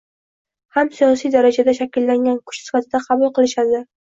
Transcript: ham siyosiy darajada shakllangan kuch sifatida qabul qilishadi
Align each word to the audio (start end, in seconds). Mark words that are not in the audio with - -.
ham 0.77 0.89
siyosiy 0.95 1.33
darajada 1.35 1.75
shakllangan 1.81 2.43
kuch 2.49 2.61
sifatida 2.63 3.07
qabul 3.07 3.35
qilishadi 3.39 3.87